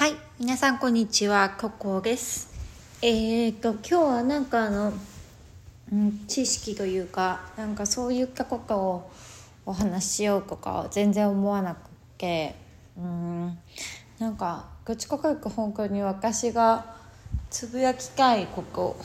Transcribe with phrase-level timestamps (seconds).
[0.00, 2.48] はい、皆さんこんにちは、ココです。
[3.02, 4.94] えーと、今日はなんかあの、
[5.92, 9.10] うん、知識というか、なんかそういったことを
[9.66, 12.54] お話ししようとか全然思わなくて、
[12.96, 13.58] うん、
[14.18, 16.96] なんか、どっちかというと本当に私が
[17.50, 18.96] つぶやきたいこと、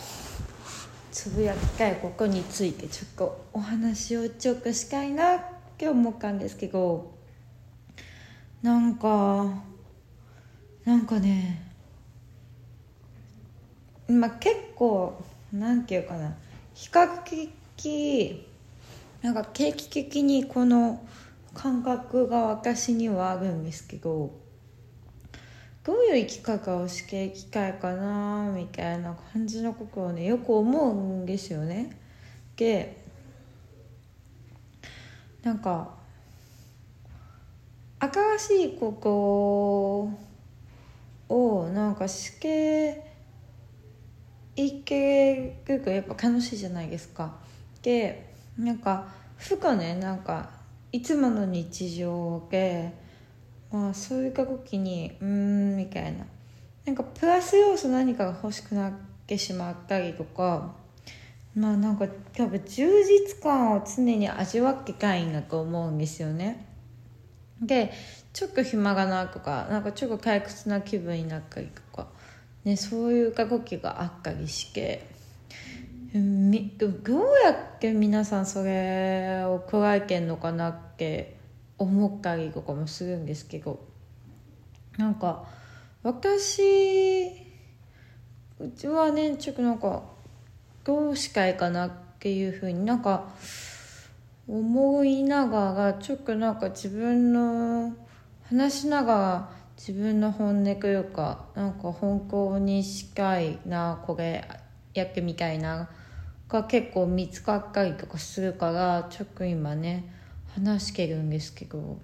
[1.11, 5.39] つぶやきたいことについてちょっとお話をちょっとしたいなっ
[5.77, 7.11] て思ったんですけど、
[8.61, 9.74] なんか、
[10.85, 11.61] なんかね
[14.07, 15.19] まあ結構
[15.51, 16.35] なんていうかな
[16.75, 18.45] 比較的
[19.21, 21.03] なんか定期的にこの
[21.55, 24.31] 感覚が私にはあるんですけど
[25.83, 31.95] どういう生き方をしていきたいかなみたいな感じのことをねよく思うんですよね。
[32.55, 33.03] で
[35.43, 35.89] なんか
[37.99, 40.24] 新しいこと
[41.29, 43.11] をなんかして
[44.55, 47.35] いけるとやっぱ楽しいじゃないですか。
[47.81, 50.49] でなんか負荷ねなんか
[50.91, 52.93] いつもの日常で、
[53.71, 56.25] まあ、そういう時にうんみたいな
[56.85, 58.93] なんかプラス要素何かが欲しくなっ
[59.27, 60.73] てしまったりとか
[61.53, 66.74] まあなんか多分充実感を常に味わってたいんだと思うんですよね。
[67.61, 67.91] で
[68.33, 72.07] ちょっと暇がなとかなんかちょっと退屈な気分になったりとか、
[72.63, 75.07] ね、そういう動きがあったりして
[76.13, 76.91] みどう
[77.43, 81.35] やって皆さんそれを加えてんのかなって
[81.77, 83.79] 思ったりとかもするんですけど
[84.97, 85.45] なんか
[86.03, 87.25] 私
[88.59, 90.03] うちはねちょっとなんか
[90.85, 93.29] どうしたいかなっていうふうになんか
[94.47, 97.95] 思いながらちょっとなんか自分の
[98.49, 104.47] 話しながら自分の本音というかなんか本当にしたいなこれ
[104.93, 105.89] やってみたいな
[106.47, 110.13] が結構見つかったりとかするからちょっと今ね
[110.53, 111.97] 話してるんですけど。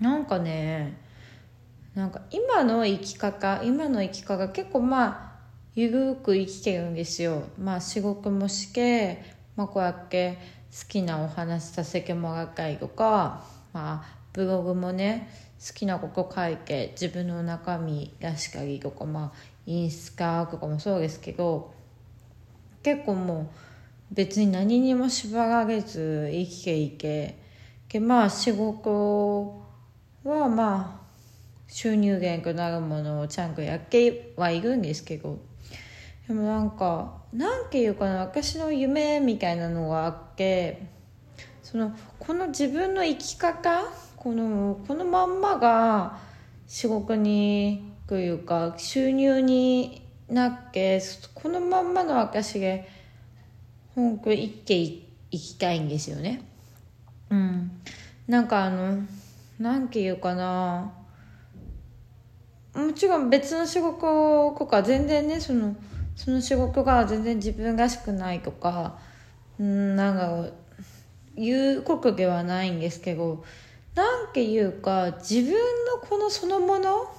[0.00, 0.98] なんかね
[1.94, 5.36] なんか今の生き方今の生き方結構まあ
[5.74, 7.44] ゆるく生きてるんですよ。
[7.58, 9.24] まあ仕事もして
[9.56, 10.38] まあこうやって
[10.70, 15.28] 好きなお話させてもらったりとか、まあ、ブログもね
[15.66, 21.74] 好きなこと書いて自分の中身出したりとか、まあ、インスタとかもそうですけど
[22.82, 23.50] 結構も
[24.12, 27.36] う別に何にも縛られず生きていけ
[27.88, 29.62] でまあ仕事
[30.22, 31.06] はまあ
[31.68, 35.38] 収入源となるものをちゃんとやってはいるんですけど
[36.28, 40.86] でもなんかなんていうかな私の夢みたいなのがあって
[41.62, 43.84] そのこの自分の生き方
[44.16, 46.18] このこのまんまが
[46.66, 51.02] 仕事にというか収入になって
[51.34, 52.78] このまんまの私が
[53.94, 56.42] 本当生きていきたいんですよね。
[57.30, 57.70] うん。
[58.26, 59.02] なんかあの
[59.58, 60.92] なんていうかな
[62.74, 65.76] もちろん別の仕事とか全然ねその
[66.16, 68.98] その仕事が全然自分らしくないとか
[69.60, 70.50] うんなんか
[71.36, 73.44] 言うことではないんですけど
[73.94, 77.14] なんていうか自分のこのそのもの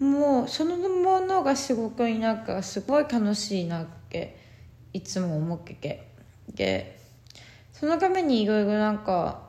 [0.00, 4.36] もうそのものが仕事になったらすごい楽しいなって
[4.92, 6.12] いつも思ってて。
[6.54, 6.98] で
[7.72, 9.40] そのためにいろいろなんか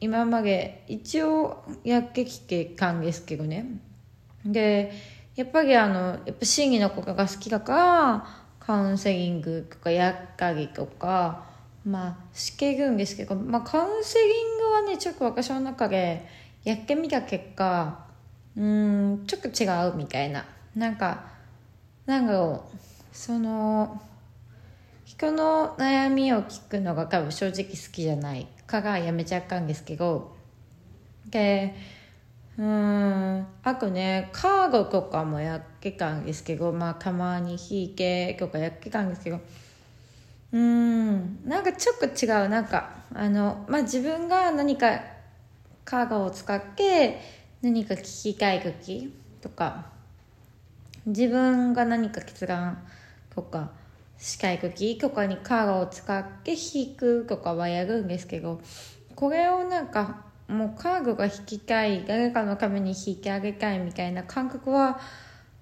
[0.00, 3.66] 今まで一応やってきてたんですけどね。
[4.44, 4.92] で
[5.36, 8.26] やっぱりあのやっぱ心理のことが好きだから
[8.58, 11.44] カウンセリングとかやったりとか
[11.84, 16.26] まあしてるんですけど、まあ、カウンセリングはねちょっと私の中で
[16.64, 18.06] やってみた結果
[18.56, 20.46] うんちょっと違うみたいな。
[20.74, 21.24] なんか
[22.06, 22.76] なんだろう。
[23.12, 24.02] その
[25.04, 28.48] 人の悩みを聞くのが多分正直好きじゃない。
[28.66, 30.34] からやめちゃったんですけど。
[31.26, 31.74] で
[32.58, 33.46] うん。
[33.62, 39.40] あとねカードとかもやってたんですけどまあたまに引いてとかやってたんですけど。
[40.52, 41.44] うん。
[41.44, 42.48] なんかちょっと違う。
[42.48, 45.00] なんかあのまあ自分が何か
[45.84, 47.20] カードを使って
[47.62, 49.96] 何か聞きたい時とか。
[51.06, 52.84] 自分が何か決断
[53.32, 53.70] とか
[54.18, 58.60] したい時とかにカードを使って引くとかはやるんですけど
[59.14, 65.00] これをなんかもうカードが引きたい誰かのために引いてあげたいみたいな感覚は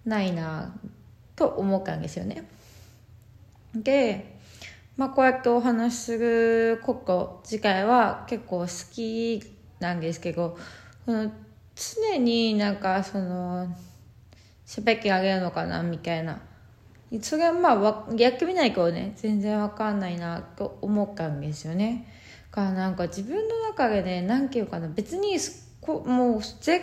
[0.04, 0.74] ないな
[1.36, 2.44] と思ったんですよね。
[3.74, 4.38] で、
[4.96, 9.42] まあ、こうやってお話しすること自体は結構好き
[9.80, 10.56] なんですけど
[11.06, 11.32] この
[11.74, 13.74] 常になんかその
[14.66, 16.40] 喋ってあげるのかなみたいな
[17.20, 22.06] それはまあやってみないとね全然わかんないなと思ったんですよね
[22.54, 25.38] かなんか自分の中でね何て言うかな別に
[25.80, 26.78] こもう絶対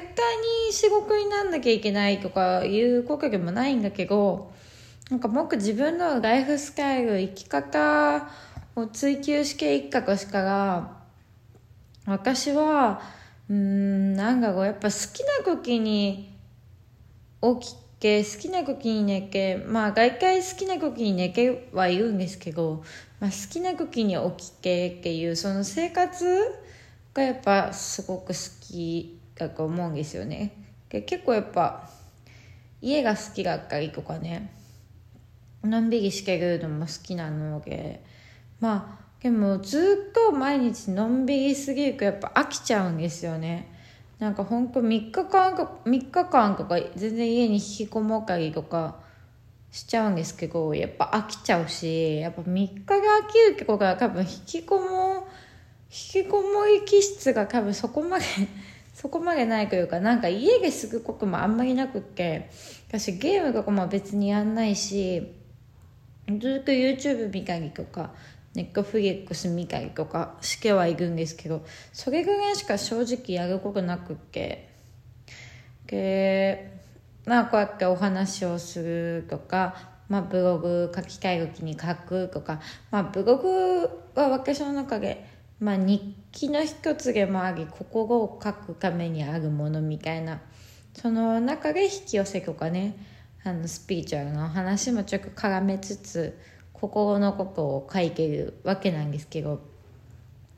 [0.68, 4.51] に仕事になんなきゃいけないとかいうことでもないんだけど
[5.09, 8.29] なんか僕自分のライフスタイル生き方
[8.75, 10.97] を追求していったとしたら
[12.06, 13.01] 私は
[13.50, 16.38] うんなんだろうやっぱ好きな時に
[17.41, 22.83] 起きて好きな時に寝てまあ大体好きな時に寝てはいるんですけど、
[23.21, 26.25] まあ、好きな時に起きてっていうその生活
[27.13, 30.53] がやっぱすごく好きだと思うんですよね。
[30.89, 31.88] で結構やっぱ
[32.81, 34.51] 家が好きだったりとかね。
[35.63, 38.03] のんびりしてるのも好きなので。
[38.59, 43.68] まあでもずっと毎日のんびりすぎるとやっぱ飽きちゃうんですよね。
[44.18, 48.95] なんかほんと3日間か3日間とか全然家に引きこもったりとか
[49.71, 52.97] しちゃうんですけどやっぱ飽きちゃうしやっぱ3日が飽
[53.27, 55.27] きるってことは多分引きこも
[55.89, 58.25] 引きこもり気質が多分そこまで
[58.94, 62.50] そこまでないというかなんか家ですぐこともあんまりなくって
[62.89, 65.33] 私ゲームとかも別にやんないし
[66.27, 68.13] ずっと YouTube 見たりとか
[68.53, 74.69] ネットフリックス見たりとかしてはいるんですけどそれぐらいしか正直やることなくって。
[75.88, 76.81] で
[77.25, 79.75] まあこうやってお話をするとか、
[80.09, 82.59] まあ、ブログ書きたい時に書くとか、
[82.89, 85.25] まあ、ブログは私の中で、
[85.59, 90.41] まあ、日記の一つでもあり心を書くためにあるものみたいな
[90.94, 92.95] その中で引き寄せとかね
[93.44, 96.38] あのスピリチュアルの話もちょっと絡めつつ
[96.73, 99.62] 心のことを書いてるわけなんですけど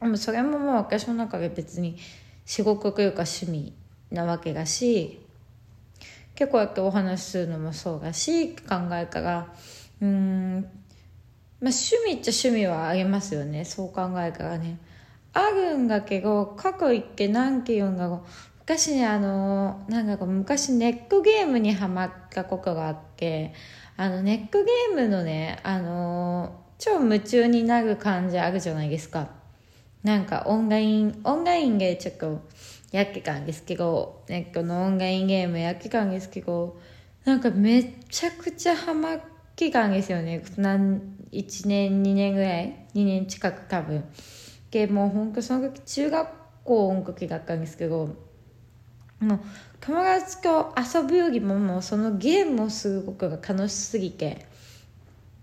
[0.01, 1.98] でもそれももう私の中で別に
[2.45, 3.74] 仕事というか趣味
[4.12, 5.23] なわけだし
[6.36, 9.48] 結構やってお話しするのもそうだし考えから
[10.02, 10.62] うん。
[11.62, 13.64] まあ趣味っちゃ趣味はありますよね。
[13.64, 14.78] そう考えからね。
[15.34, 18.20] あるんだけど過去行っ何て言うんだろう。
[18.60, 23.54] 昔ねあのなんか昔ネックゲームにはまったことがあって
[23.98, 29.30] あのネックゲームのねあの超夢中になる感じあるじゃないですか。
[30.04, 32.42] なんかオンラインオンラインでちょっと
[32.94, 36.80] やってたんですけどネックのオンラインゲームやってたんですけど
[37.25, 39.22] なんかめちゃくちゃハマっ
[39.56, 40.44] てたんですよね。
[40.57, 41.01] 何
[41.31, 44.04] 1年2年ぐらい？2年近く多分。
[44.69, 46.30] でもうほんとその時中学
[46.63, 48.16] 校の時だったんですけど
[49.19, 49.39] もう
[49.80, 54.46] 友達と遊ぶよりももうそのゲームをすることが楽しすぎて。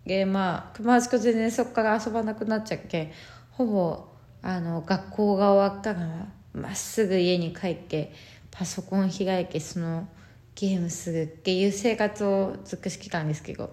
[0.06, 3.12] でまあ友達と全然そこから遊ばなくなっちゃって
[3.50, 4.06] ほぼ
[4.42, 8.12] あの学校が終わったからまっすぐ家に帰って
[8.50, 10.08] パソコン開いてその
[10.54, 13.70] ゲームするっていう生活をずっとしてたんですけど。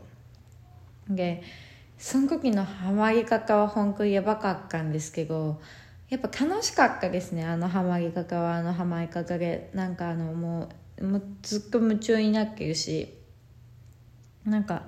[1.09, 1.41] で
[1.97, 5.59] その時のハマり方は本当にやばかったんですけど
[6.09, 10.69] やっぱ楽しかったですねあのハマり方はあのハマり方でなんかあのも
[10.99, 13.13] うもうずっと夢中になってるし。
[14.47, 14.83] なんか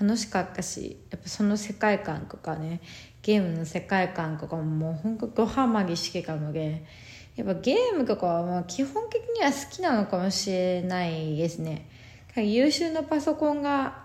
[0.00, 2.80] 楽しかったしやっぱその世界観とかね
[3.22, 6.84] ゲームの世界観とかももうほんとドハマりしてたので。
[7.36, 11.88] やっぱゲームとかはまあ基本的には好きなのかもしれないですね。
[12.36, 14.04] 優秀なパソコンが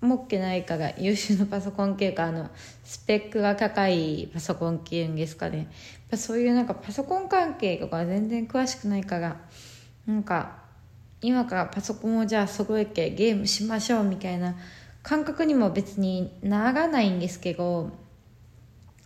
[0.00, 2.48] 持ってないから優秀なパソコン系かあの
[2.84, 5.68] スペックが高いパソコンっていうんですかね。
[6.10, 9.36] ぱそういうなんかパソコン関係とか全然詳しくないから
[10.06, 10.58] なんか
[11.20, 14.54] 今からパソコンをじゃあ揃えてゲームしましょうみたいな
[15.02, 17.90] 感覚にも別にならないんですけど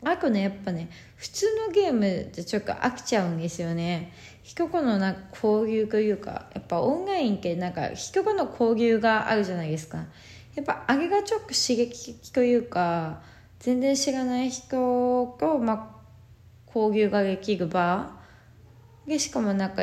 [0.02, 4.12] あとねやっぱね普通のゲームじゃちょっと飽きちゃうんですよね。
[4.42, 10.06] 人とのな交流というかやっぱオンラインってなんか人との交流があるじゃないですか。
[10.54, 13.20] やっぱあれがちょっと刺激というか
[13.60, 18.18] 全然知らない人と、まあ、交流ができる場
[19.06, 19.82] でしかも仲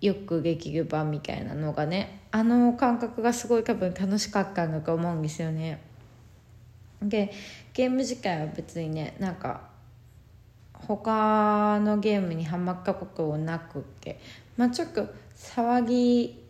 [0.00, 5.87] 良くできる場みたいなのがねあの感覚がすごい多分楽しかったんだと思うんですよね。
[7.02, 7.32] で
[7.72, 9.68] ゲーム自体は別にねなんか
[10.72, 14.20] 他のゲームにはまったことなくって。
[14.56, 16.44] まあちょっと騒ぎ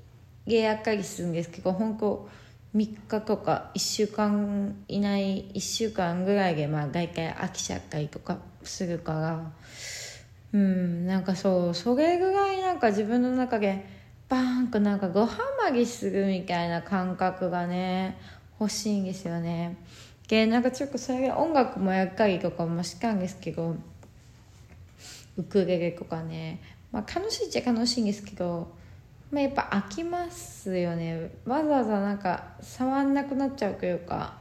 [0.47, 2.29] げやったりするんですけど本当
[2.75, 9.53] 3日とか1週間以内1週間ぐらいでまあ大体飽きちゃったりとかするから。
[10.51, 13.85] うんなんかそうそれぐらいなんか自分の中で
[14.31, 15.29] バーンとなんかごは
[15.63, 18.19] まりするみたいな感覚がね
[18.59, 19.77] 欲しいんですよね。
[20.29, 23.77] でなんかちょっとそれで音楽もやったりとかもしたんですけど
[25.37, 26.61] ウクレレとかね。
[26.93, 28.73] まあ楽しいっちゃ楽しいんですけど
[29.31, 31.31] まあ、やっぱ飽きますよね。
[31.45, 34.39] わざわざなんか触んなくなっちゃうというか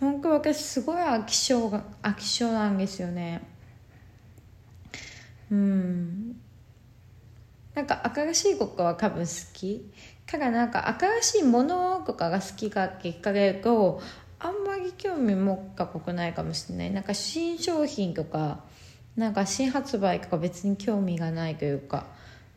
[0.00, 3.42] 本当私すごい飽き性が飽き性なんですよね。
[5.50, 6.36] うん。
[7.74, 9.90] なんか新しいことは多分好き。
[10.26, 14.00] ただなんか新しいものとかが好きかっかれると
[14.76, 16.90] あまり興味持ったことないかもしれない。
[16.90, 18.60] なんか新商品とか
[19.16, 22.04] なんか新発売とか別に興味がないというか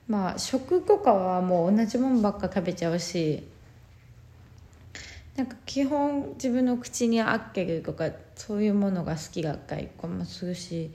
[0.07, 3.47] まあ食とかはもう同じもんばっか食べちゃうし
[5.37, 10.91] なんか基本自分の口に合ってるとかそういうものが好きだったりとかもするし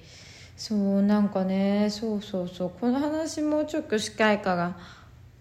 [0.59, 2.73] そうなんかねそうそうそう。
[2.79, 4.77] この話もうちょっとしたいから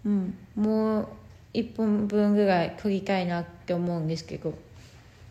[0.06, 1.08] うんもう
[1.52, 4.54] 1本分ぐらい取りたいなって思うんですけど。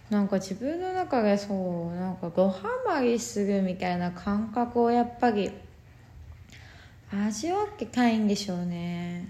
[0.09, 2.53] なんか自分の中でそうなんかごは
[2.85, 5.51] まりするみたいな感覚をやっぱり
[7.11, 9.29] 味わってたいんでしょうね。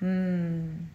[0.00, 0.88] うん。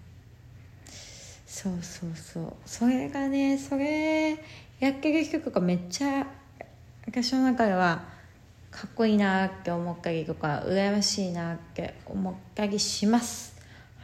[1.45, 2.53] そうそうそう。
[2.65, 4.31] それがねそれ
[4.79, 6.27] やってる人とかめっちゃ
[7.05, 8.03] 私の中では
[8.71, 13.53] かっこいいなって思ったりとか羨ましいなって思ったりします。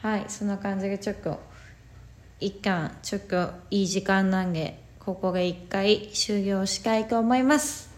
[0.01, 1.39] はいそんな感じでちょっと
[2.39, 7.89] 一旦ちょっといい時間なんでここで一回終了したいと思います。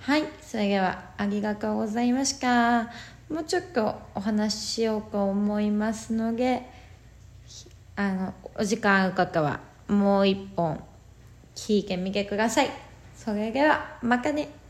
[0.00, 2.84] はいそれではありがとうございました。
[3.28, 6.62] もうちょっとお話ししようと思いますので
[7.96, 10.82] あのお時間ある方はもう一本
[11.54, 12.70] 聞いてみてください。
[13.16, 14.63] それではまたね。